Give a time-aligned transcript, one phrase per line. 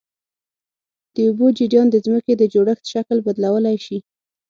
[1.13, 3.97] د اوبو جریان د ځمکې د جوړښت شکل بدلولی شي.